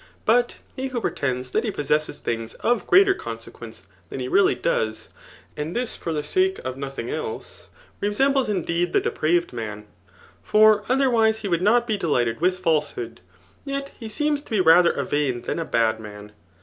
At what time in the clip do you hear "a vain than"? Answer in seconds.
14.91-15.59